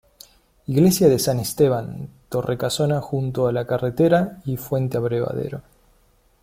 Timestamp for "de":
1.09-1.19